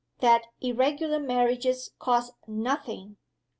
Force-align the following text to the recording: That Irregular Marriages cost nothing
That 0.19 0.45
Irregular 0.61 1.19
Marriages 1.19 1.91
cost 1.99 2.33
nothing 2.47 3.17